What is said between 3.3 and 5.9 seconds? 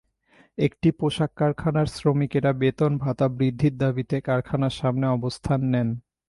বৃদ্ধির দাবিতে কারখানার সামনে অবস্থান নেন।